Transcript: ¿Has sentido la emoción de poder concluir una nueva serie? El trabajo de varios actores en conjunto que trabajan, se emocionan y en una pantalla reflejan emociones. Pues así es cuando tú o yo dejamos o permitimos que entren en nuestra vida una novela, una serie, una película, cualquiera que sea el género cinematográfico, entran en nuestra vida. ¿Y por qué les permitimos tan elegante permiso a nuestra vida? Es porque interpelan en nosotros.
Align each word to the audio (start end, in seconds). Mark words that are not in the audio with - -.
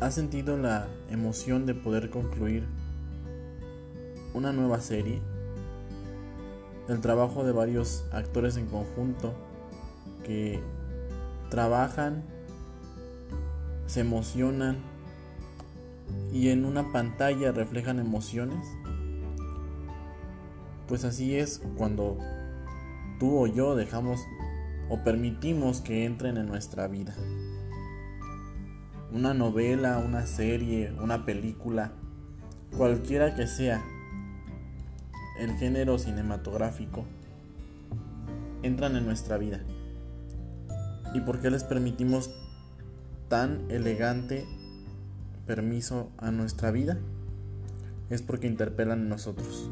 ¿Has 0.00 0.14
sentido 0.14 0.56
la 0.56 0.86
emoción 1.10 1.66
de 1.66 1.74
poder 1.74 2.08
concluir 2.08 2.64
una 4.32 4.52
nueva 4.52 4.80
serie? 4.80 5.20
El 6.88 7.00
trabajo 7.00 7.42
de 7.42 7.50
varios 7.50 8.04
actores 8.12 8.56
en 8.56 8.66
conjunto 8.66 9.34
que 10.24 10.60
trabajan, 11.50 12.22
se 13.86 14.02
emocionan 14.02 14.78
y 16.32 16.50
en 16.50 16.64
una 16.64 16.92
pantalla 16.92 17.50
reflejan 17.50 17.98
emociones. 17.98 18.64
Pues 20.86 21.04
así 21.04 21.34
es 21.34 21.60
cuando 21.76 22.18
tú 23.18 23.36
o 23.36 23.48
yo 23.48 23.74
dejamos 23.74 24.20
o 24.88 25.02
permitimos 25.02 25.80
que 25.80 26.04
entren 26.04 26.36
en 26.36 26.46
nuestra 26.46 26.86
vida 26.86 27.16
una 29.12 29.34
novela, 29.34 29.98
una 29.98 30.26
serie, 30.26 30.92
una 31.00 31.24
película, 31.24 31.92
cualquiera 32.76 33.34
que 33.34 33.46
sea 33.46 33.82
el 35.40 35.52
género 35.56 35.98
cinematográfico, 35.98 37.04
entran 38.62 38.96
en 38.96 39.06
nuestra 39.06 39.38
vida. 39.38 39.60
¿Y 41.14 41.20
por 41.20 41.40
qué 41.40 41.50
les 41.50 41.64
permitimos 41.64 42.30
tan 43.28 43.70
elegante 43.70 44.46
permiso 45.46 46.10
a 46.18 46.30
nuestra 46.30 46.70
vida? 46.70 46.98
Es 48.10 48.22
porque 48.22 48.46
interpelan 48.46 49.00
en 49.00 49.08
nosotros. 49.08 49.70